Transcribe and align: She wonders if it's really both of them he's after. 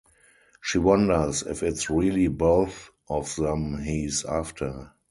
She 0.61 0.79
wonders 0.79 1.43
if 1.43 1.61
it's 1.61 1.91
really 1.91 2.27
both 2.27 2.89
of 3.07 3.35
them 3.35 3.77
he's 3.83 4.25
after. 4.25 4.93